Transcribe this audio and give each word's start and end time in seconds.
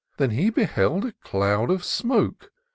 Than 0.17 0.31
he 0.31 0.49
beheld 0.49 1.05
a 1.05 1.11
cloud 1.11 1.69
of 1.69 1.83
smoke. 1.83 2.49